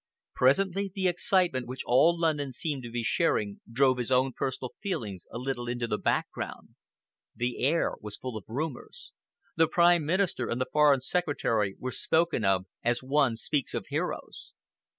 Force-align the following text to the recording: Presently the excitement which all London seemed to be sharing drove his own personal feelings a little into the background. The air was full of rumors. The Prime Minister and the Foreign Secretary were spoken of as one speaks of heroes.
Presently 0.33 0.91
the 0.95 1.07
excitement 1.07 1.67
which 1.67 1.83
all 1.85 2.19
London 2.19 2.51
seemed 2.51 2.81
to 2.81 2.89
be 2.89 3.03
sharing 3.03 3.61
drove 3.71 3.99
his 3.99 4.11
own 4.11 4.33
personal 4.33 4.71
feelings 4.81 5.27
a 5.31 5.37
little 5.37 5.67
into 5.67 5.85
the 5.85 5.99
background. 5.99 6.69
The 7.35 7.63
air 7.63 7.91
was 8.01 8.17
full 8.17 8.35
of 8.35 8.45
rumors. 8.47 9.11
The 9.57 9.67
Prime 9.67 10.03
Minister 10.03 10.49
and 10.49 10.59
the 10.59 10.65
Foreign 10.73 11.01
Secretary 11.01 11.75
were 11.77 11.91
spoken 11.91 12.43
of 12.43 12.65
as 12.83 13.03
one 13.03 13.35
speaks 13.35 13.75
of 13.75 13.85
heroes. 13.89 14.53